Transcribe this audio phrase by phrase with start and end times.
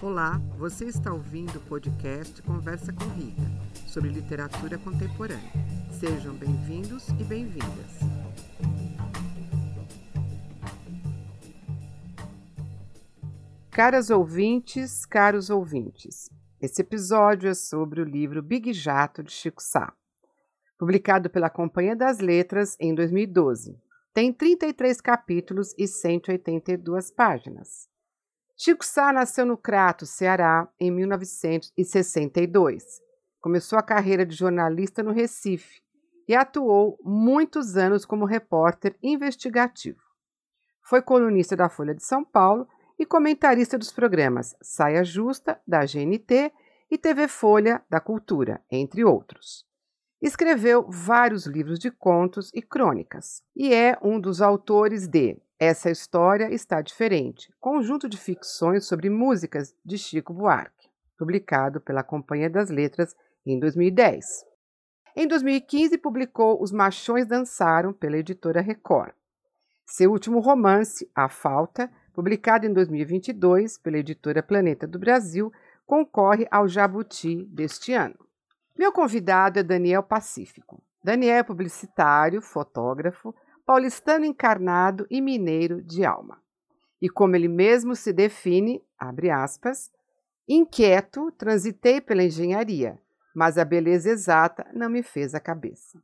[0.00, 3.42] Olá, você está ouvindo o podcast Conversa com Rita
[3.88, 5.50] sobre literatura contemporânea.
[5.90, 7.98] Sejam bem-vindos e bem-vindas.
[13.72, 16.30] Caras ouvintes, caros ouvintes,
[16.60, 19.92] esse episódio é sobre o livro Big Jato de Chico Sá,
[20.78, 23.76] publicado pela Companhia das Letras em 2012.
[24.14, 27.88] Tem 33 capítulos e 182 páginas.
[28.60, 33.00] Chico Sá nasceu no Crato, Ceará, em 1962.
[33.40, 35.80] Começou a carreira de jornalista no Recife
[36.26, 40.02] e atuou muitos anos como repórter investigativo.
[40.82, 42.66] Foi colunista da Folha de São Paulo
[42.98, 46.52] e comentarista dos programas Saia Justa, da GNT,
[46.90, 49.67] e TV Folha, da Cultura, entre outros.
[50.20, 56.52] Escreveu vários livros de contos e crônicas e é um dos autores de essa história
[56.52, 63.16] está diferente, conjunto de ficções sobre músicas de Chico Buarque, publicado pela Companhia das Letras
[63.44, 64.44] em 2010.
[65.16, 69.12] Em 2015, publicou Os Machões Dançaram pela editora Record.
[69.84, 75.52] Seu último romance, A Falta, publicado em 2022 pela editora Planeta do Brasil,
[75.86, 78.27] concorre ao Jabuti deste ano.
[78.78, 80.80] Meu convidado é Daniel Pacífico.
[81.02, 83.34] Daniel é publicitário, fotógrafo,
[83.66, 86.40] paulistano encarnado e mineiro de alma.
[87.02, 89.90] E como ele mesmo se define, abre aspas,
[90.48, 93.00] inquieto, transitei pela engenharia,
[93.34, 96.00] mas a beleza exata não me fez a cabeça.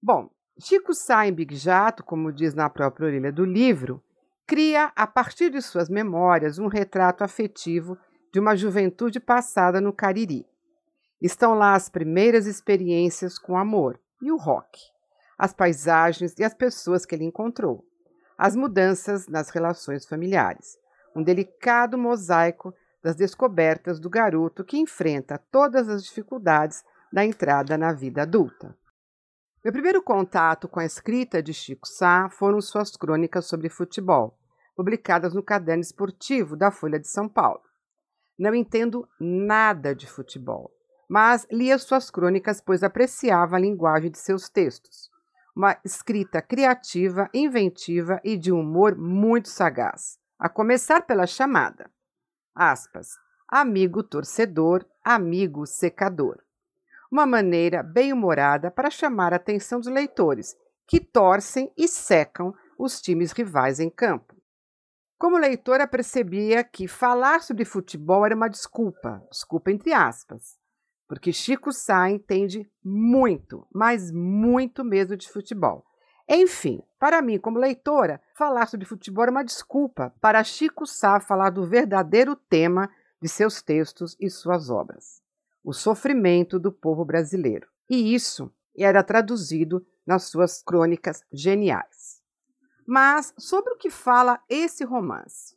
[0.00, 0.30] Bom,
[0.60, 4.00] Chico Sá em Big Jato, como diz na própria orelha do livro,
[4.46, 7.98] cria, a partir de suas memórias, um retrato afetivo
[8.32, 10.46] de uma juventude passada no Cariri.
[11.24, 14.94] Estão lá as primeiras experiências com amor e o rock
[15.38, 17.84] as paisagens e as pessoas que ele encontrou,
[18.38, 20.78] as mudanças nas relações familiares,
[21.14, 26.82] um delicado mosaico das descobertas do garoto que enfrenta todas as dificuldades
[27.12, 28.76] da entrada na vida adulta.
[29.62, 34.38] Meu primeiro contato com a escrita de Chico Sá foram suas crônicas sobre futebol,
[34.76, 37.62] publicadas no Caderno Esportivo da Folha de São Paulo.
[38.38, 40.70] Não entendo nada de futebol,
[41.08, 45.14] mas lia suas crônicas pois apreciava a linguagem de seus textos
[45.54, 50.18] uma escrita criativa, inventiva e de humor muito sagaz.
[50.38, 51.88] A começar pela chamada.
[52.54, 53.10] Aspas.
[53.48, 56.42] Amigo torcedor, amigo secador.
[57.10, 60.56] Uma maneira bem-humorada para chamar a atenção dos leitores,
[60.88, 64.34] que torcem e secam os times rivais em campo.
[65.16, 70.58] Como leitora, percebia que falar sobre futebol era uma desculpa, desculpa entre aspas,
[71.06, 75.84] porque Chico Sá entende muito, mas muito mesmo de futebol.
[76.28, 81.50] Enfim, para mim, como leitora, falar sobre futebol é uma desculpa para Chico Sá falar
[81.50, 85.22] do verdadeiro tema de seus textos e suas obras:
[85.62, 87.68] o sofrimento do povo brasileiro.
[87.90, 92.22] E isso era traduzido nas suas crônicas geniais.
[92.86, 95.54] Mas sobre o que fala esse romance?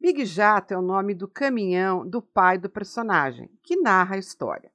[0.00, 4.70] Big Jato é o nome do caminhão do pai do personagem, que narra a história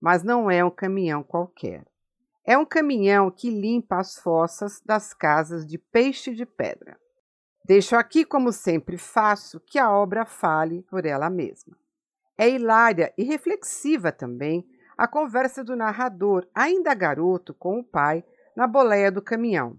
[0.00, 1.86] mas não é um caminhão qualquer.
[2.44, 6.96] É um caminhão que limpa as fossas das casas de peixe de pedra.
[7.64, 11.76] Deixo aqui, como sempre faço, que a obra fale por ela mesma.
[12.38, 14.64] É hilária e reflexiva também
[14.96, 18.24] a conversa do narrador, ainda garoto, com o pai,
[18.54, 19.76] na boleia do caminhão.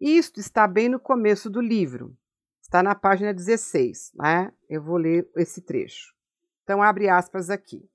[0.00, 2.16] Isto está bem no começo do livro.
[2.62, 4.52] Está na página 16, né?
[4.68, 6.14] Eu vou ler esse trecho.
[6.62, 7.88] Então, abre aspas aqui.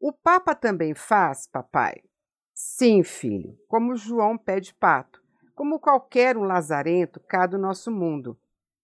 [0.00, 2.02] O Papa também faz, papai?
[2.54, 5.20] Sim, filho, como João pé de pato,
[5.56, 8.38] como qualquer um lazarento cá do nosso mundo.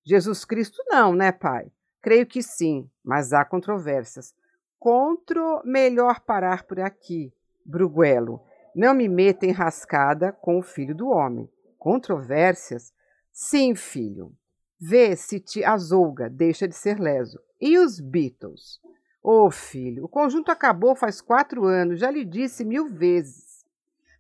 [0.05, 1.71] Jesus Cristo não, né, pai?
[2.03, 4.35] Creio que sim, mas há controvérsias.
[4.79, 7.33] Contro melhor parar por aqui,
[7.65, 8.43] Bruguelo.
[8.75, 11.49] Não me meta em rascada com o filho do homem.
[11.79, 12.93] Controvérsias?
[13.33, 14.33] Sim, filho.
[14.81, 17.39] Vê se te azouga, deixa de ser leso.
[17.61, 18.81] E os Beatles?
[19.27, 23.65] Ô oh, filho, o conjunto acabou faz quatro anos, já lhe disse mil vezes.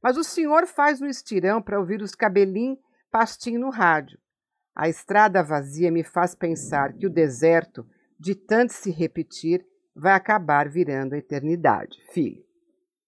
[0.03, 2.79] Mas o senhor faz um estirão para ouvir os cabelinhos
[3.11, 4.19] pastinho no rádio.
[4.75, 7.87] A estrada vazia me faz pensar que o deserto,
[8.19, 9.63] de tanto se repetir,
[9.95, 12.43] vai acabar virando a eternidade, filho.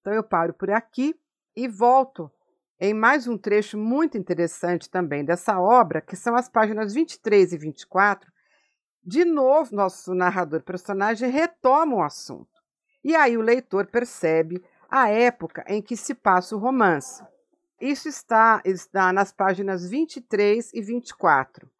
[0.02, 1.18] Então eu paro por aqui
[1.56, 2.30] e volto
[2.78, 7.56] em mais um trecho muito interessante também dessa obra, que são as páginas 23 e
[7.56, 8.30] 24,
[9.06, 12.60] de novo, nosso narrador personagem retoma o assunto.
[13.04, 14.60] E aí o leitor percebe
[14.90, 17.24] a época em que se passa o romance.
[17.80, 21.70] Isso está, está nas páginas 23 e 24.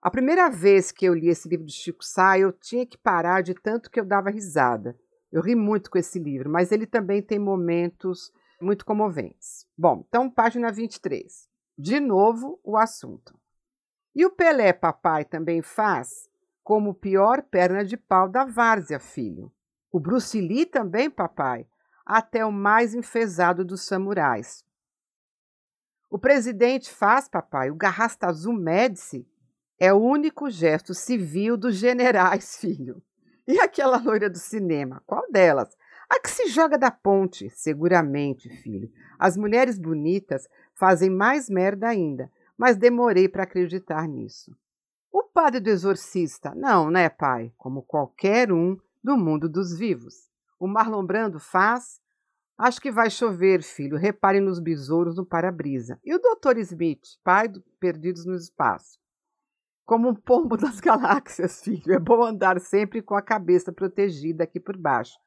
[0.00, 3.42] A primeira vez que eu li esse livro de Chico Sá, eu tinha que parar
[3.42, 4.96] de tanto que eu dava risada.
[5.32, 9.66] Eu ri muito com esse livro, mas ele também tem momentos muito comoventes.
[9.76, 11.48] Bom, então, página 23.
[11.76, 13.34] De novo, o assunto.
[14.14, 16.28] E o Pelé, papai, também faz
[16.68, 19.50] como o pior perna de pau da várzea, filho.
[19.90, 21.66] O Bruce Lee também, papai,
[22.04, 24.62] até o mais enfesado dos samurais.
[26.10, 29.26] O presidente faz, papai, o Garrasta Azul Médici
[29.80, 33.02] é o único gesto civil dos generais, filho.
[33.46, 35.74] E aquela loira do cinema, qual delas?
[36.06, 38.92] A que se joga da ponte, seguramente, filho.
[39.18, 44.54] As mulheres bonitas fazem mais merda ainda, mas demorei para acreditar nisso.
[45.10, 47.52] O padre do exorcista, não, né, pai?
[47.56, 50.28] Como qualquer um do mundo dos vivos.
[50.58, 52.00] O Marlon Brando faz.
[52.56, 53.96] Acho que vai chover, filho.
[53.96, 55.98] Reparem nos besouros no para-brisa.
[56.04, 56.58] E o Dr.
[56.58, 58.98] Smith, pai do Perdidos no Espaço?
[59.86, 61.94] Como um pombo das galáxias, filho.
[61.94, 65.18] É bom andar sempre com a cabeça protegida aqui por baixo.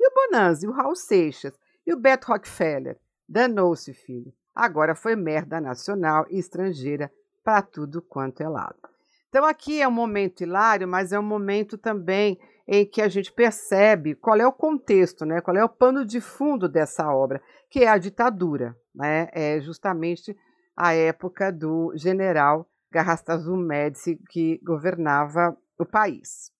[0.00, 2.98] E o Bonanza, e o Raul Seixas, e o Beto Rockefeller.
[3.28, 4.32] Danou-se, filho.
[4.54, 7.12] Agora foi merda nacional e estrangeira
[7.44, 8.97] para tudo quanto é lado.
[9.28, 13.32] Então aqui é um momento hilário, mas é um momento também em que a gente
[13.32, 15.40] percebe qual é o contexto, né?
[15.40, 18.76] qual é o pano de fundo dessa obra, que é a ditadura.
[18.94, 19.28] Né?
[19.32, 20.36] É justamente
[20.76, 26.50] a época do general Garrastazu Médici, que governava o país.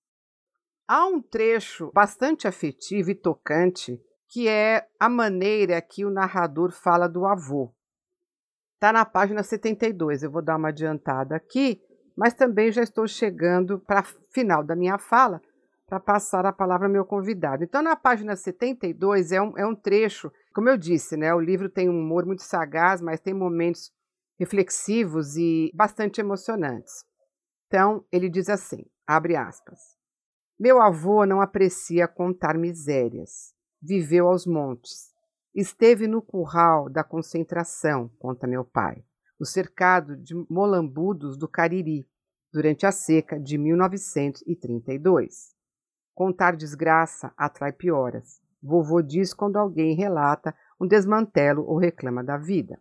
[0.87, 7.07] Há um trecho bastante afetivo e tocante, que é a maneira que o narrador fala
[7.07, 7.75] do avô.
[8.75, 11.83] Está na página 72, eu vou dar uma adiantada aqui,
[12.19, 15.41] mas também já estou chegando para final da minha fala
[15.87, 17.63] para passar a palavra ao meu convidado.
[17.63, 21.71] Então, na página 72 é um, é um trecho, como eu disse, né, o livro
[21.71, 23.93] tem um humor muito sagaz, mas tem momentos
[24.37, 27.05] reflexivos e bastante emocionantes.
[27.69, 29.79] Então, ele diz assim, abre aspas,
[30.59, 35.15] Meu avô não aprecia contar misérias, viveu aos montes,
[35.55, 39.05] esteve no curral da concentração, conta meu pai
[39.39, 42.09] o cercado de molambudos do Cariri,
[42.53, 45.55] durante a seca de 1932.
[46.15, 48.41] Contar desgraça atrai pioras.
[48.61, 52.81] Vovô diz quando alguém relata um desmantelo ou reclama da vida.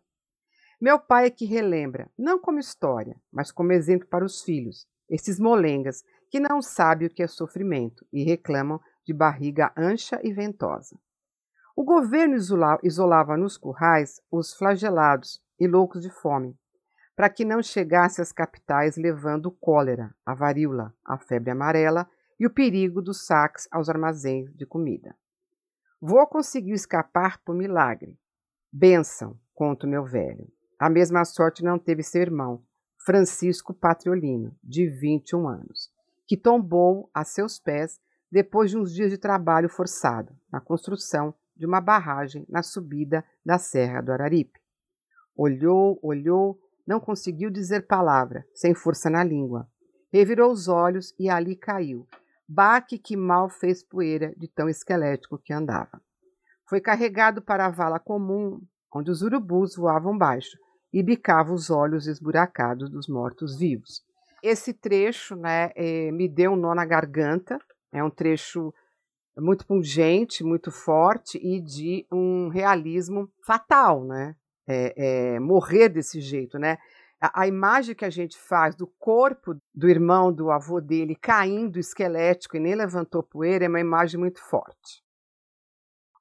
[0.79, 5.39] Meu pai é que relembra, não como história, mas como exemplo para os filhos, esses
[5.39, 10.99] molengas que não sabem o que é sofrimento e reclamam de barriga ancha e ventosa.
[11.75, 12.35] O governo
[12.83, 16.57] isolava nos currais os flagelados e loucos de fome,
[17.15, 22.07] para que não chegasse às capitais levando cólera, a varíola, a febre amarela
[22.39, 25.15] e o perigo dos saques aos armazéns de comida.
[25.99, 28.19] Vô conseguiu escapar por milagre.
[28.71, 30.47] Benção, o meu velho.
[30.79, 32.63] A mesma sorte não teve seu irmão,
[33.03, 35.91] Francisco Patriolino, de 21 anos,
[36.27, 37.99] que tombou a seus pés
[38.31, 43.57] depois de uns dias de trabalho forçado na construção de uma barragem na subida da
[43.57, 44.59] Serra do Araripe.
[45.37, 49.67] Olhou, olhou, não conseguiu dizer palavra, sem força na língua.
[50.11, 52.07] Revirou os olhos e ali caiu.
[52.49, 56.01] Baque que mal fez poeira de tão esquelético que andava.
[56.67, 58.59] Foi carregado para a vala comum,
[58.91, 60.57] onde os urubus voavam baixo
[60.91, 64.01] e bicavam os olhos esburacados dos mortos-vivos.
[64.41, 67.59] Esse trecho né, é, me deu um nó na garganta,
[67.91, 68.73] é um trecho
[69.37, 74.35] muito pungente, muito forte e de um realismo fatal, né?
[74.67, 76.77] É, é, morrer desse jeito, né?
[77.19, 81.79] A, a, imagem que a gente faz do corpo do irmão, do avô dele, caindo
[81.79, 85.03] esquelético e nem levantou poeira, é uma imagem muito forte.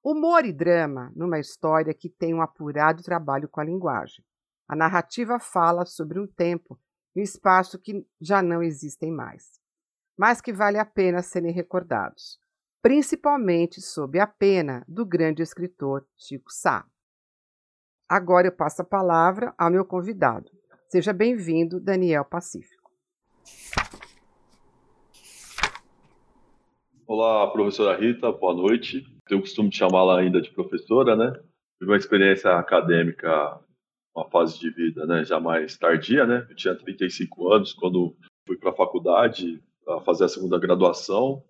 [0.02, 4.24] Humor e drama numa história que tem um apurado trabalho com a linguagem.
[4.68, 6.78] A narrativa fala sobre um tempo
[7.14, 9.60] e um espaço que já não existem mais,
[10.16, 12.38] mas que vale a pena serem recordados,
[12.80, 16.86] principalmente sob a pena do grande escritor Chico Sá.
[18.08, 20.48] Agora eu passo a palavra ao meu convidado.
[20.88, 22.88] Seja bem-vindo, Daniel Pacífico.
[27.04, 29.04] Olá, professora Rita, boa noite.
[29.26, 31.32] Tenho costume de chamá-la ainda de professora, né?
[31.80, 33.58] Tive uma experiência acadêmica,
[34.14, 36.46] uma fase de vida né, já mais tardia, né?
[36.48, 41.42] Eu tinha 35 anos quando fui para a faculdade para fazer a segunda graduação.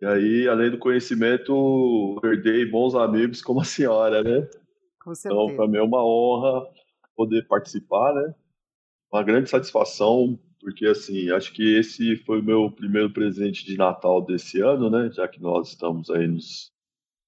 [0.00, 4.48] E aí, além do conhecimento, herdei bons amigos como a senhora, né?
[5.46, 6.66] Então, para mim é uma honra
[7.16, 8.34] poder participar, né?
[9.12, 14.24] Uma grande satisfação, porque assim, acho que esse foi o meu primeiro presente de Natal
[14.24, 15.10] desse ano, né?
[15.10, 16.72] Já que nós estamos aí nos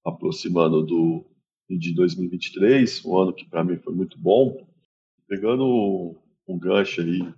[0.05, 1.25] aproximando do,
[1.69, 4.67] do de 2023, um ano que para mim foi muito bom.
[5.27, 6.15] Pegando
[6.47, 7.33] um gancho aí a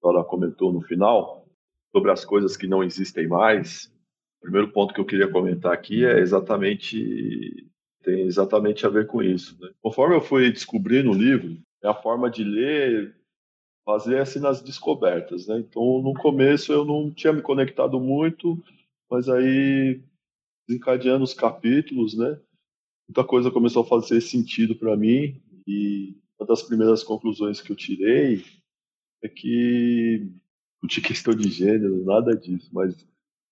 [0.00, 1.46] senhora comentou no final,
[1.92, 3.86] sobre as coisas que não existem mais.
[4.38, 7.68] O primeiro ponto que eu queria comentar aqui é exatamente
[8.02, 9.56] tem exatamente a ver com isso.
[9.60, 9.70] Né?
[9.80, 13.14] Conforme eu fui descobrindo o livro, é a forma de ler
[13.84, 15.58] fazer assim nas descobertas, né?
[15.58, 18.62] Então, no começo eu não tinha me conectado muito,
[19.10, 20.00] mas aí
[20.68, 22.38] desencadeando os capítulos, né?
[23.08, 27.76] Muita coisa começou a fazer sentido para mim e uma das primeiras conclusões que eu
[27.76, 28.44] tirei
[29.22, 30.30] é que
[30.80, 33.06] não tinha questão de gênero, nada disso, mas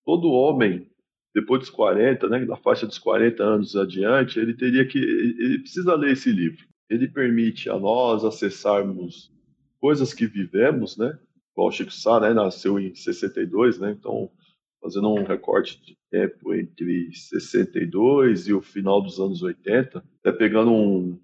[0.05, 0.89] todo homem
[1.35, 5.95] depois dos 40, né, da faixa dos 40 anos adiante, ele teria que ele precisa
[5.95, 6.67] ler esse livro.
[6.91, 9.31] Ele permite a nós acessarmos
[9.81, 11.19] coisas que vivemos, né?
[11.67, 13.91] o Chico Sá, né, nasceu em 62, né?
[13.91, 14.31] Então,
[14.81, 20.73] fazendo um recorte de tempo entre 62 e o final dos anos 80, até pegando
[20.73, 21.21] um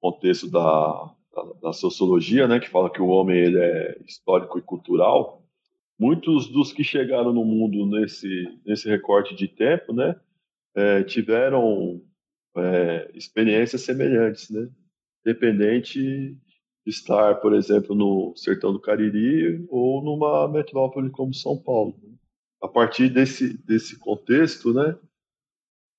[0.00, 4.62] contexto da, da, da sociologia, né, que fala que o homem ele é histórico e
[4.62, 5.41] cultural,
[5.98, 10.18] muitos dos que chegaram no mundo nesse, nesse recorte de tempo, né,
[10.74, 12.02] é, tiveram
[12.56, 14.68] é, experiências semelhantes, né,
[15.24, 16.36] dependente
[16.84, 21.94] estar, por exemplo, no sertão do Cariri ou numa metrópole como São Paulo.
[22.60, 24.96] A partir desse, desse contexto, né,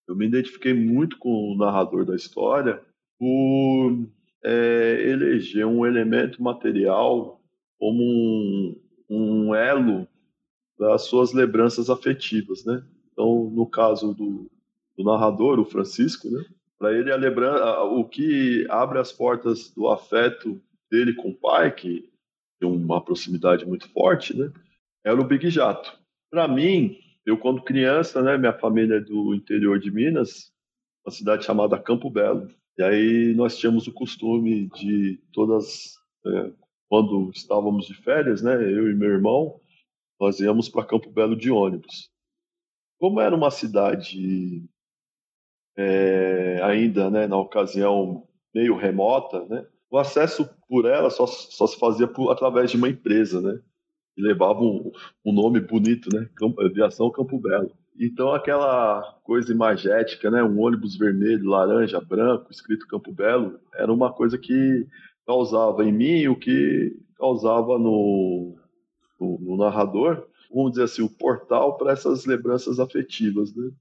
[0.08, 2.82] eu me identifiquei muito com o narrador da história
[3.18, 4.08] por
[4.44, 7.42] é, eleger um elemento material
[7.80, 8.83] como um,
[9.16, 10.08] um elo
[10.78, 12.84] das suas lembranças afetivas, né?
[13.12, 14.50] Então, no caso do,
[14.98, 16.44] do narrador, o Francisco, né?
[16.80, 21.74] Para ele, a lembrança, o que abre as portas do afeto dele com o pai,
[21.74, 22.10] que
[22.60, 24.52] tem uma proximidade muito forte, né?
[25.06, 25.98] Era o Big Jato.
[26.30, 30.52] Para mim, eu quando criança, né, minha família é do interior de Minas,
[31.06, 32.50] uma cidade chamada Campo Belo.
[32.78, 36.52] E aí nós tínhamos o costume de todas, é,
[36.94, 39.60] quando estávamos de férias, né, eu e meu irmão,
[40.22, 42.12] nós íamos para Campo Belo de ônibus.
[43.00, 44.64] Como era uma cidade
[45.76, 51.80] é, ainda, né, na ocasião meio remota, né, o acesso por ela só, só se
[51.80, 53.60] fazia por, através de uma empresa, né?
[54.16, 54.92] E levava um,
[55.26, 56.30] um nome bonito, né?
[56.36, 57.72] Campo, Aviação Campo Belo.
[58.00, 60.44] Então aquela coisa imagética, né?
[60.44, 64.88] Um ônibus vermelho, laranja, branco, escrito Campo Belo, era uma coisa que
[65.26, 68.56] causava em mim o que causava no,
[69.20, 73.72] no, no narrador, vamos dizer assim, o portal para essas lembranças afetivas, né?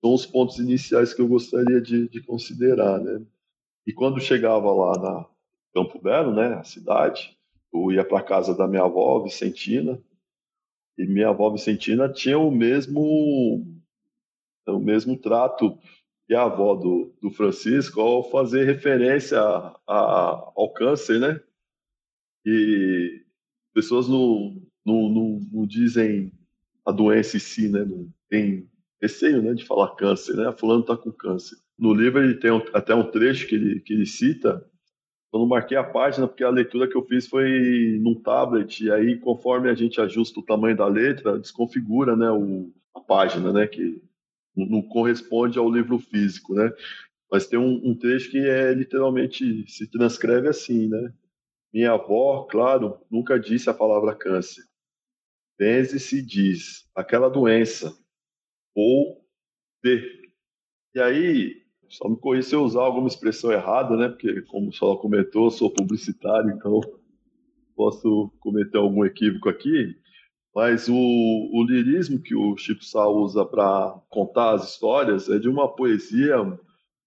[0.00, 3.24] São os pontos iniciais que eu gostaria de, de considerar, né?
[3.86, 5.26] E quando chegava lá na,
[5.72, 7.36] Campo Belo, né, a cidade.
[7.72, 10.00] Eu ia para casa da minha avó, Vicentina,
[10.98, 13.64] e minha avó Vicentina tinha o mesmo
[14.66, 15.78] o mesmo trato
[16.30, 21.40] que a avó do, do Francisco ao fazer referência a, a, ao câncer, né?
[22.46, 23.24] E
[23.74, 24.54] pessoas não,
[24.86, 26.30] não, não, não, dizem
[26.86, 27.84] a doença em si, né?
[27.84, 28.70] Não tem
[29.02, 30.52] receio, né, de falar câncer, né?
[30.52, 31.56] Fulano está com câncer.
[31.76, 34.64] No livro ele tem um, até um trecho que ele, que ele cita
[35.32, 38.90] eu não marquei a página porque a leitura que eu fiz foi num tablet e
[38.90, 43.64] aí conforme a gente ajusta o tamanho da letra desconfigura né o, a página né
[43.68, 44.02] que
[44.66, 46.72] não corresponde ao livro físico né
[47.30, 51.12] mas tem um, um trecho que é literalmente se transcreve assim né
[51.72, 54.64] minha avó claro nunca disse a palavra câncer
[55.58, 57.96] benze se diz aquela doença
[58.74, 59.24] ou
[59.82, 60.20] de
[60.94, 64.08] e aí só me corri se eu usar alguma expressão errada, né?
[64.08, 66.80] Porque, como só comentou, eu sou publicitário, então
[67.74, 69.96] posso cometer algum equívoco aqui.
[70.54, 75.48] Mas o, o lirismo que o Chico Sá usa para contar as histórias é de
[75.48, 76.36] uma poesia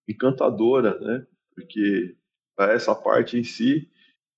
[0.08, 1.26] encantadora, né?
[1.54, 2.16] Porque
[2.58, 3.90] essa parte em si,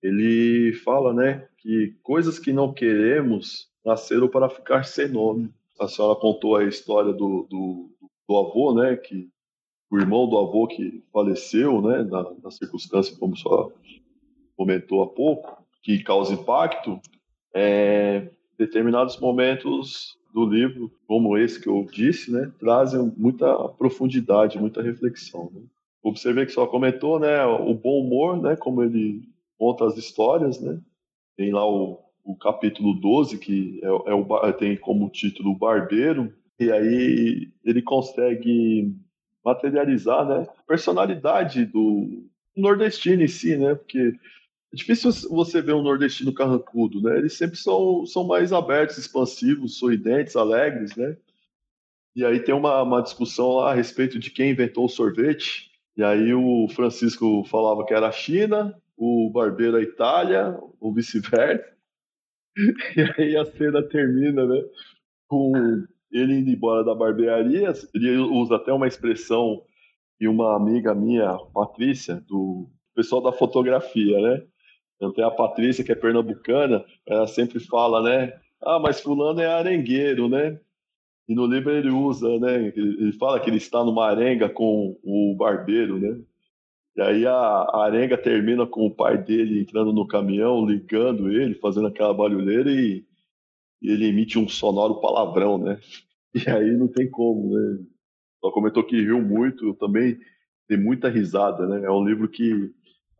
[0.02, 5.54] ele fala, né, que coisas que não queremos nasceram para ficar sem nome.
[5.80, 7.90] A senhora contou a história do, do,
[8.28, 9.30] do avô, né, que
[9.92, 13.72] o irmão do avô que faleceu, né, na, na circunstância como só
[14.56, 17.00] comentou há pouco, que causa impacto,
[17.54, 24.82] é, determinados momentos do livro, como esse que eu disse, né, trazem muita profundidade, muita
[24.82, 25.50] reflexão.
[25.54, 25.62] Né.
[26.04, 29.24] Observei que só comentou, né, o bom humor, né, como ele
[29.58, 30.78] conta as histórias, né,
[31.38, 36.34] tem lá o, o capítulo 12, que é, é o, tem como título o Barbeiro,
[36.60, 38.94] e aí ele consegue
[39.44, 44.14] materializar, né, a personalidade do nordestino em si, né, porque
[44.76, 49.80] é difícil você ver um nordestino carrancudo, né, eles sempre são, são mais abertos, expansivos,
[49.80, 51.18] sorridentes, alegres, né,
[52.16, 56.04] e aí tem uma, uma discussão lá a respeito de quem inventou o sorvete, e
[56.04, 61.76] aí o Francisco falava que era a China, o Barbeiro a Itália, ou vice-versa,
[62.96, 64.62] E aí a cena termina, né?
[65.28, 65.52] Com
[66.12, 67.74] ele indo embora da barbearia.
[67.94, 69.64] Ele usa até uma expressão
[70.18, 74.44] que uma amiga minha, Patrícia, do pessoal da fotografia, né?
[75.00, 78.34] Tem a Patrícia, que é pernambucana, ela sempre fala, né?
[78.62, 80.60] Ah, mas fulano é arengueiro, né?
[81.28, 82.72] E no livro ele usa, né?
[82.76, 86.22] Ele fala que ele está numa arenga com o barbeiro, né?
[86.96, 91.88] E aí a, arenga termina com o pai dele entrando no caminhão, ligando ele, fazendo
[91.88, 93.06] aquela barulheira e,
[93.82, 95.80] e ele emite um sonoro palavrão, né?
[96.36, 97.86] E aí não tem como, né?
[98.42, 100.20] Só comentou que riu muito, também
[100.68, 101.86] dei muita risada, né?
[101.86, 102.72] É um livro que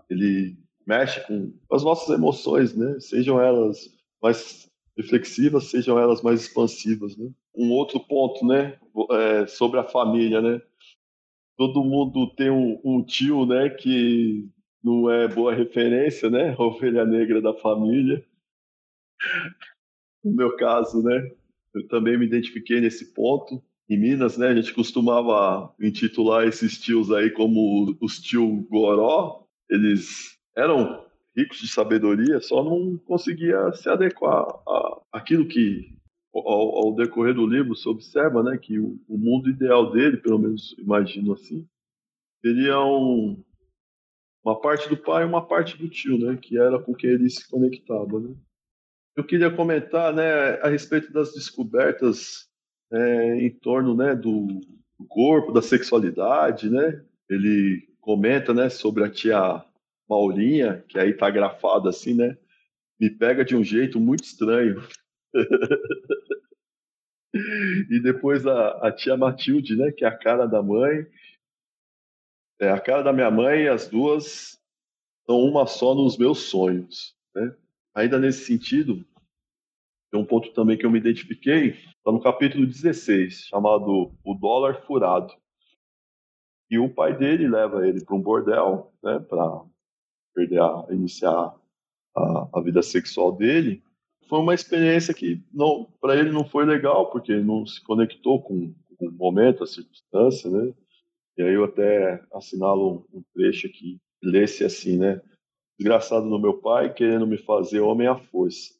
[0.10, 3.00] ele mexe com as nossas emoções, né?
[3.00, 3.90] Sejam elas
[4.22, 7.30] mais reflexivas, sejam elas mais expansivas, né?
[7.56, 8.78] Um outro ponto, né?
[9.12, 10.62] É sobre a família, né?
[11.58, 14.48] todo mundo tem um, um, tio, né, que
[14.84, 18.24] não é boa referência, né, ovelha negra da família.
[20.24, 21.32] No meu caso, né,
[21.74, 23.64] eu também me identifiquei nesse ponto.
[23.90, 29.48] Em Minas, né, a gente costumava intitular esses tios aí como os tio Goró.
[29.70, 34.46] Eles eram ricos de sabedoria, só não conseguia se adequar
[35.12, 35.96] àquilo que
[36.34, 40.40] ao, ao, decorrer do livro, se observa né, que o, o, mundo ideal dele, pelo
[40.40, 41.66] menos imagino assim,
[42.42, 43.42] seria um,
[44.44, 47.30] uma parte do pai e uma parte do tio, né, que era com quem ele
[47.30, 48.20] se conectava.
[48.20, 48.36] Né.
[49.16, 52.50] Eu queria comentar né, a respeito das descobertas
[52.92, 54.46] é, em torno né, do,
[55.00, 56.70] do corpo, da sexualidade.
[56.70, 57.02] Né.
[57.30, 59.64] Ele comenta né, sobre a tia
[60.10, 62.38] Maurinha, que aí está grafado assim, né?
[63.00, 64.82] Me pega de um jeito muito estranho.
[67.90, 71.06] e depois a, a, tia Matilde, né, que é a cara da mãe.
[72.60, 74.58] É a cara da minha mãe, as duas
[75.26, 77.14] são uma só nos meus sonhos.
[77.36, 77.54] Né?
[77.94, 79.06] Ainda nesse sentido,
[80.12, 84.86] tem um ponto também que eu me identifiquei, está no capítulo 16, chamado O Dólar
[84.86, 85.34] Furado.
[86.70, 89.66] E o pai dele leva ele para um bordel, né, para
[90.36, 91.56] perder a, iniciar
[92.16, 93.82] a, a vida sexual dele
[94.28, 98.42] foi uma experiência que não para ele não foi legal porque ele não se conectou
[98.42, 100.74] com, com o momento, a circunstância, né?
[101.38, 105.22] E aí eu até assinalo um, um trecho aqui, lesse assim, né?
[105.78, 108.74] Desgraçado no meu pai, querendo me fazer homem à força.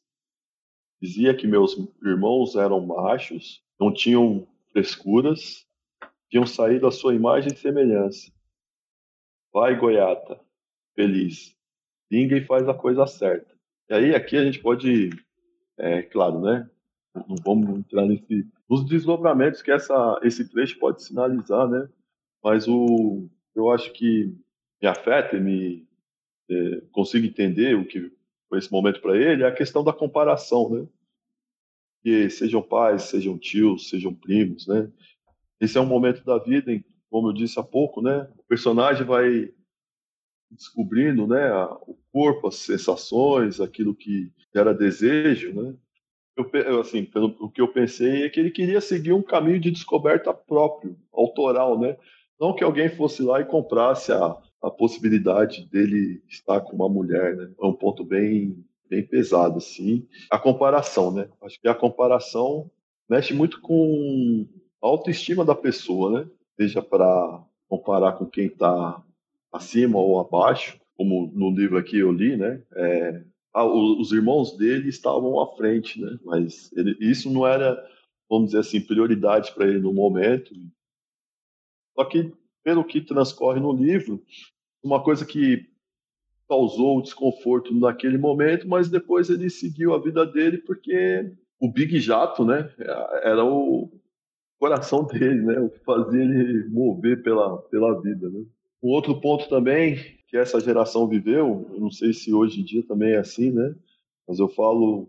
[1.00, 5.66] Dizia que meus irmãos eram machos, não tinham frescuras,
[6.30, 8.32] tinham saído à sua imagem e semelhança.
[9.52, 10.40] Vai, Goiata,
[10.96, 11.54] feliz.
[12.10, 13.54] Ninguém faz a coisa certa.
[13.88, 15.10] E aí aqui a gente pode
[15.78, 16.68] é claro, né?
[17.28, 21.88] Não vamos entrar nesse, nos desdobramentos que essa, esse trecho pode sinalizar, né?
[22.42, 24.34] Mas o, eu acho que
[24.80, 25.88] me afeta e me
[26.50, 28.12] é, consigo entender o que
[28.48, 30.86] foi esse momento para ele é a questão da comparação, né?
[32.02, 34.90] Que sejam pais, sejam tios, sejam primos, né?
[35.60, 38.30] Esse é um momento da vida em, como eu disse há pouco, né?
[38.38, 39.52] O personagem vai
[40.50, 41.50] descobrindo, né,
[41.86, 45.74] o corpo, as sensações, aquilo que era desejo, né?
[46.36, 49.70] Eu, assim, pelo o que eu pensei é que ele queria seguir um caminho de
[49.70, 51.96] descoberta próprio, autoral, né?
[52.38, 57.34] Não que alguém fosse lá e comprasse a, a possibilidade dele estar com uma mulher,
[57.34, 57.50] né?
[57.58, 60.06] É um ponto bem bem pesado, assim.
[60.30, 61.28] A comparação, né?
[61.42, 62.70] Acho que a comparação
[63.08, 64.46] mexe muito com
[64.82, 66.30] a autoestima da pessoa, né?
[66.56, 69.02] Seja para comparar com quem está
[69.56, 72.62] acima ou abaixo, como no livro aqui eu li, né?
[72.74, 73.22] É,
[73.54, 76.18] os irmãos dele estavam à frente, né?
[76.24, 77.76] Mas ele, isso não era,
[78.28, 80.54] vamos dizer assim, prioridade para ele no momento.
[81.94, 84.22] Só que, pelo que transcorre no livro,
[84.82, 85.66] uma coisa que
[86.48, 92.44] causou desconforto naquele momento, mas depois ele seguiu a vida dele porque o Big Jato,
[92.44, 92.70] né?
[93.22, 93.90] Era o
[94.58, 95.58] coração dele, né?
[95.58, 98.44] O que fazia ele mover pela, pela vida, né?
[98.82, 99.96] Um outro ponto também
[100.28, 103.74] que essa geração viveu, eu não sei se hoje em dia também é assim, né?
[104.26, 105.08] Mas eu falo,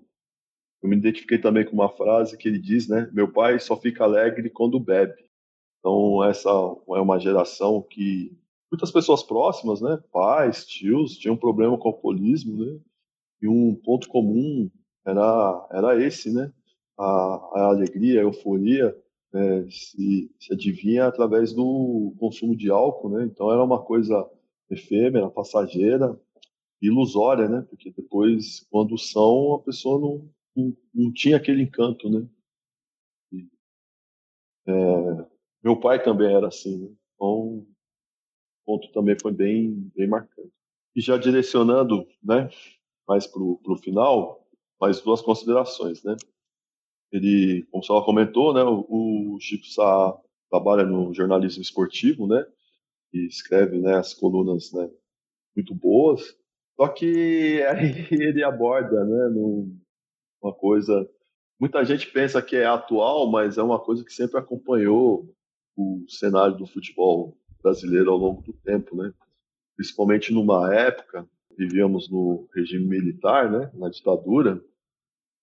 [0.81, 3.09] eu me identifiquei também com uma frase que ele diz, né?
[3.11, 5.15] Meu pai só fica alegre quando bebe.
[5.79, 8.37] Então essa é uma geração que
[8.71, 10.01] muitas pessoas próximas, né?
[10.11, 12.79] Pais, tios, tinham um problema com o alcoolismo, né?
[13.41, 14.69] E um ponto comum
[15.05, 16.51] era era esse, né?
[16.97, 18.95] A, a alegria, a euforia
[19.33, 23.25] é, se, se adivinha através do consumo de álcool, né?
[23.25, 24.29] Então era uma coisa
[24.69, 26.19] efêmera, passageira,
[26.81, 27.61] ilusória, né?
[27.69, 32.27] Porque depois, quando são, a pessoa não, não, não tinha aquele encanto, né?
[33.31, 33.47] E,
[34.67, 35.27] é,
[35.63, 36.89] meu pai também era assim, né?
[37.15, 37.67] Então, o
[38.65, 40.51] ponto também foi bem, bem marcante.
[40.95, 42.49] E já direcionando, né?
[43.07, 44.47] Mais para o final,
[44.79, 46.15] mais duas considerações, né?
[47.11, 50.17] Ele, como você comentou, né, o, o Chico Sá
[50.49, 52.45] trabalha no jornalismo esportivo, né?
[53.13, 54.89] E escreve, né, as colunas, né,
[55.55, 56.35] muito boas.
[56.75, 59.29] Só que aí ele aborda, né,
[60.41, 61.09] uma coisa
[61.59, 65.27] muita gente pensa que é atual, mas é uma coisa que sempre acompanhou
[65.75, 69.13] o cenário do futebol brasileiro ao longo do tempo, né?
[69.75, 73.71] Principalmente numa época, vivíamos no regime militar, né?
[73.73, 74.63] Na ditadura,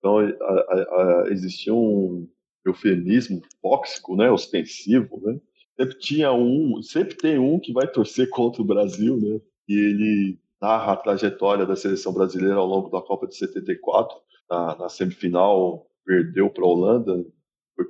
[0.04, 2.28] então a, a, a, existia um
[2.62, 4.30] eufemismo tóxico, né?
[4.30, 5.40] Ostensivo, né?
[5.80, 9.40] Sempre tinha um, sempre tem um que vai torcer contra o Brasil, né?
[9.66, 14.14] E ele narra a trajetória da seleção brasileira ao longo da Copa de 74,
[14.50, 17.24] na, na semifinal perdeu para a Holanda,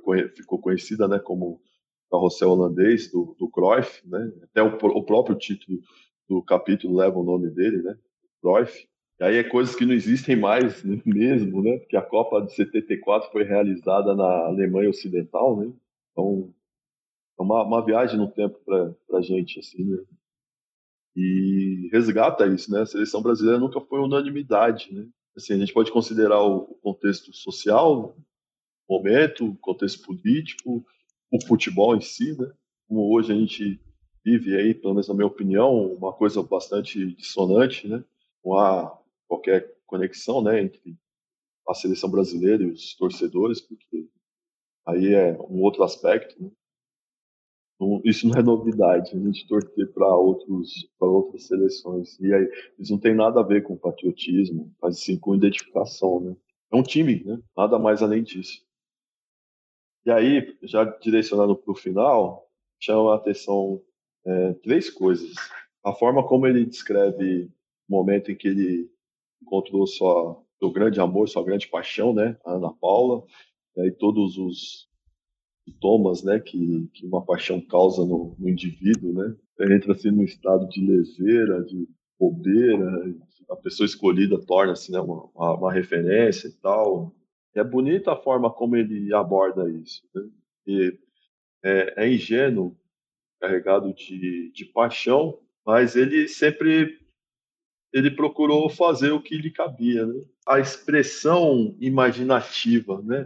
[0.03, 1.61] foi, ficou conhecida né, como
[2.09, 4.31] carrossel holandês do, do Cruyff, né?
[4.43, 5.79] até o, o, próprio título
[6.29, 7.97] do capítulo leva o nome dele, né?
[8.41, 8.87] Cruyff.
[9.19, 11.77] E aí é coisas que não existem mais mesmo, né?
[11.77, 15.71] Porque a Copa de 74 foi realizada na Alemanha Ocidental, né?
[16.11, 16.53] Então,
[17.39, 20.03] é uma, uma viagem no tempo para a gente, assim, né?
[21.15, 22.81] E resgata isso, né?
[22.81, 25.07] A seleção brasileira nunca foi unanimidade, né?
[25.35, 28.17] Assim, a gente pode considerar o contexto social,
[28.87, 30.85] o momento, o contexto político,
[31.31, 32.51] o futebol em si, né?
[32.87, 33.79] Como hoje a gente
[34.25, 38.03] vive aí, pelo menos na minha opinião, uma coisa bastante dissonante, né?
[38.43, 38.97] Não há
[39.27, 40.97] qualquer conexão, né, entre
[41.67, 44.07] a seleção brasileira e os torcedores, porque
[44.85, 46.51] aí é um outro aspecto, né?
[48.03, 52.17] isso não é novidade, a gente torcer para outros para outras seleções.
[52.19, 56.35] E aí, isso não tem nada a ver com patriotismo, mas sim com identificação, né?
[56.71, 57.39] É um time, né?
[57.55, 58.65] Nada mais além disso.
[60.05, 63.81] E aí, já direcionando para o final, chama a atenção
[64.25, 65.33] é, três coisas.
[65.83, 67.51] A forma como ele descreve
[67.89, 68.89] o momento em que ele
[69.45, 72.37] encontrou sua, seu grande amor, sua grande paixão, né?
[72.45, 73.23] A Ana Paula,
[73.77, 74.89] e aí todos os
[75.63, 79.35] sintomas né, que, que uma paixão causa no, no indivíduo, né?
[79.75, 81.87] Entra assim num estado de leseira, de
[82.19, 83.15] bobeira,
[83.49, 87.13] a pessoa escolhida torna-se né, uma, uma, referência e tal.
[87.53, 90.01] É bonita a forma como ele aborda isso.
[90.13, 90.23] Né?
[90.67, 90.99] E
[91.63, 92.75] é, é ingênuo,
[93.39, 96.99] carregado de, de paixão, mas ele sempre
[97.95, 100.05] ele procurou fazer o que lhe cabia.
[100.05, 100.21] Né?
[100.45, 103.25] A expressão imaginativa, né?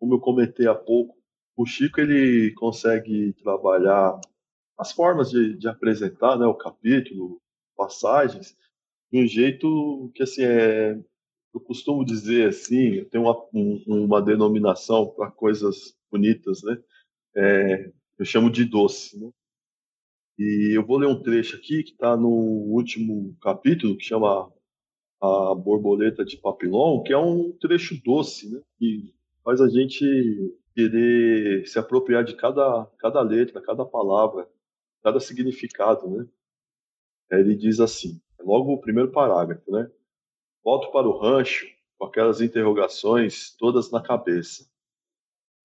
[0.00, 1.16] como eu comentei há pouco,
[1.56, 4.20] o Chico ele consegue trabalhar
[4.76, 7.40] as formas de, de apresentar né, o capítulo,
[7.76, 8.56] passagens,
[9.12, 10.98] de um jeito que assim é
[11.52, 16.78] eu costumo dizer assim, eu tenho uma, um, uma denominação para coisas bonitas, né?
[17.34, 19.30] É, eu chamo de doce, né?
[20.40, 24.50] E eu vou ler um trecho aqui que está no último capítulo, que chama
[25.20, 28.62] A Borboleta de Papillon, que é um trecho doce, né?
[28.78, 29.12] Que
[29.44, 30.02] faz a gente
[30.74, 34.48] querer se apropriar de cada, cada letra, cada palavra,
[35.02, 36.26] cada significado, né?
[37.32, 39.90] Ele diz assim, é logo o primeiro parágrafo, né?
[40.64, 41.66] Volto para o rancho
[41.98, 44.66] com aquelas interrogações todas na cabeça.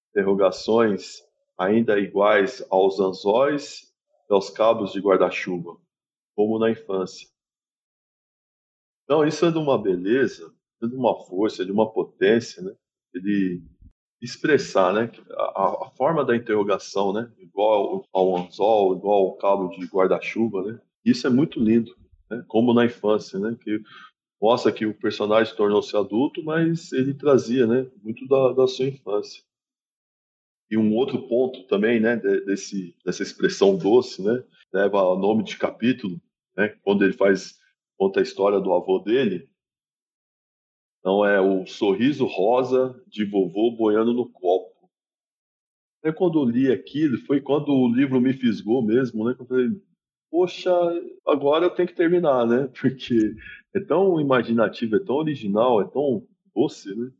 [0.10, 1.24] Interrogações
[1.58, 3.95] ainda iguais aos anzóis
[4.30, 5.78] aos cabos de guarda-chuva,
[6.36, 7.28] como na infância.
[9.04, 12.76] Então, isso é de uma beleza, é de uma força, é de uma potência, né?
[13.14, 13.64] Ele
[14.22, 15.12] expressar, né?
[15.56, 17.32] A, a, forma da interrogação, né?
[17.38, 20.82] Igual ao anzol, igual ao cabo de guarda-chuva, né?
[21.04, 21.96] Isso é muito lindo,
[22.30, 22.44] né?
[22.48, 23.56] Como na infância, né?
[23.62, 23.82] Que
[24.42, 27.90] mostra que o personagem tornou-se adulto, mas ele trazia, né?
[28.04, 29.44] Muito da, da sua infância.
[30.70, 32.16] E um outro ponto também, né?
[32.18, 34.44] Desse, dessa expressão doce, né?
[34.74, 36.20] Leva ao nome de capítulo,
[36.58, 36.70] né?
[36.84, 37.60] Quando ele faz
[37.98, 39.50] conta a história do avô dele,
[41.06, 44.90] então é o sorriso rosa de vovô boiando no copo.
[46.00, 49.36] Até quando eu li aquilo, foi quando o livro me fisgou mesmo, né?
[49.36, 49.70] Que eu falei,
[50.32, 50.72] poxa,
[51.28, 52.68] agora eu tenho que terminar, né?
[52.82, 53.36] Porque
[53.76, 57.12] é tão imaginativo, é tão original, é tão doce, né?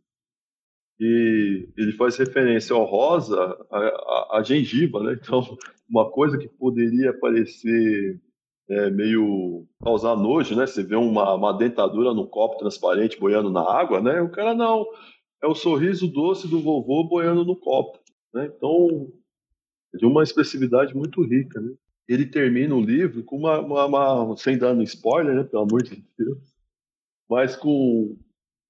[1.00, 3.38] E ele faz referência ao rosa,
[3.70, 5.20] a, a, a gengiva, né?
[5.22, 5.42] Então,
[5.90, 8.20] uma coisa que poderia parecer
[8.70, 10.66] é, meio causar nojo, né?
[10.66, 14.22] Você vê uma, uma dentadura num copo transparente boiando na água, né?
[14.22, 14.86] O cara não,
[15.44, 18.00] é o sorriso doce do vovô boiando no copo,
[18.34, 18.52] né?
[18.56, 19.12] Então,
[19.94, 21.74] é de uma expressividade muito rica, né?
[22.08, 25.44] Ele termina o livro com uma, uma, uma sem dar no spoiler, né?
[25.44, 26.56] Pelo amor de Deus,
[27.30, 28.18] mas com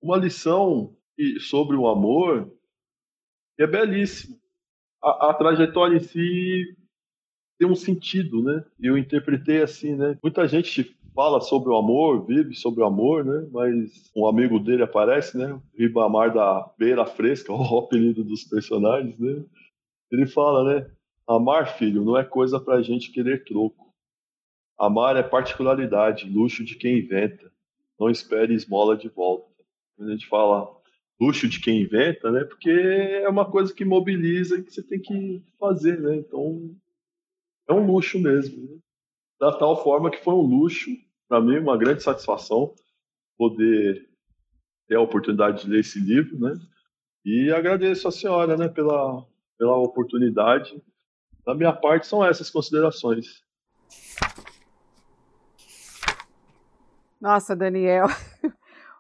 [0.02, 0.96] uma lição
[1.40, 2.52] sobre o amor
[3.60, 4.38] é belíssima.
[5.02, 6.76] A, a trajetória em si
[7.58, 8.64] tem um sentido, né?
[8.80, 10.18] Eu interpretei assim, né?
[10.22, 13.48] Muita gente fala sobre o amor, vive sobre o amor, né?
[13.52, 15.60] Mas um amigo dele aparece, né?
[15.78, 19.44] Ribamar da Beira Fresca, o apelido dos personagens, né?
[20.12, 20.92] Ele fala, né?
[21.28, 23.94] Amar, filho, não é coisa pra gente querer troco.
[24.78, 27.52] Amar é particularidade, luxo de quem inventa.
[28.00, 29.50] Não espere esmola de volta.
[29.98, 30.70] A gente fala
[31.20, 32.44] luxo de quem inventa, né?
[32.44, 36.16] Porque é uma coisa que mobiliza e que você tem que fazer, né?
[36.16, 36.76] Então
[37.68, 38.62] é um luxo mesmo.
[38.64, 38.78] Né?
[39.40, 40.90] Da tal forma que foi um luxo,
[41.28, 42.74] para mim, uma grande satisfação
[43.38, 44.08] poder
[44.88, 46.54] ter a oportunidade de ler esse livro, né?
[47.26, 49.26] E agradeço a senhora, né, pela,
[49.58, 50.80] pela oportunidade.
[51.44, 53.44] Da minha parte, são essas considerações.
[57.20, 58.06] Nossa, Daniel,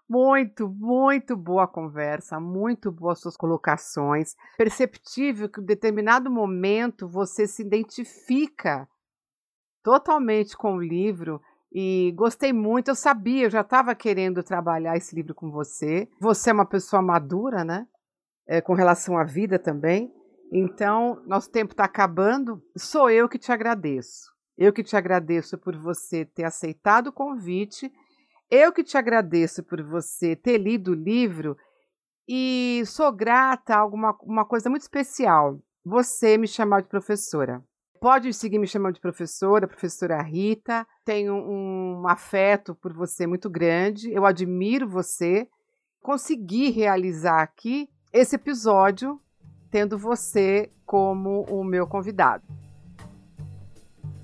[0.10, 4.36] muito, muito boa conversa, muito boas suas colocações.
[4.58, 8.88] Perceptível que em determinado momento você se identifica
[9.84, 11.42] totalmente com o livro
[11.72, 12.90] e gostei muito.
[12.90, 16.08] Eu sabia, eu já estava querendo trabalhar esse livro com você.
[16.20, 17.88] Você é uma pessoa madura, né?
[18.48, 20.14] É, com relação à vida também.
[20.52, 22.62] Então, nosso tempo está acabando.
[22.78, 24.32] Sou eu que te agradeço.
[24.58, 27.92] Eu que te agradeço por você ter aceitado o convite
[28.50, 31.58] eu que te agradeço por você ter lido o livro
[32.28, 35.60] e sou grata a alguma uma coisa muito especial.
[35.84, 37.64] Você me chamar de professora.
[38.00, 40.86] Pode seguir me chamando de professora, professora Rita.
[41.04, 44.12] Tenho um, afeto por você muito grande.
[44.12, 45.48] Eu admiro você.
[46.02, 49.20] Consegui realizar aqui esse episódio
[49.72, 52.44] tendo você como o meu convidado.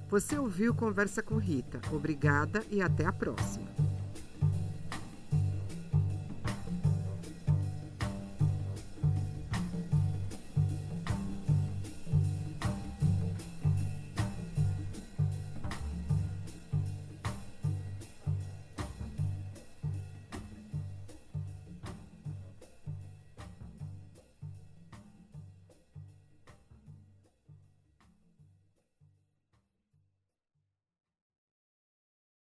[0.09, 1.81] Você ouviu Conversa com Rita.
[1.91, 3.90] Obrigada e até a próxima.